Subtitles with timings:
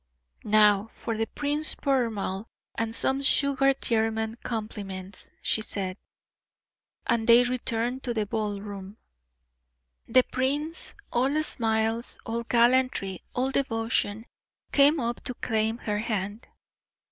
[0.43, 5.95] "Now for Prince Poermal and some sugared German compliments," she said.
[7.05, 8.97] And they returned to the ball room.
[10.07, 14.25] The prince, all smiles, all gallantry, all devotion,
[14.71, 16.47] came up to claim her hand.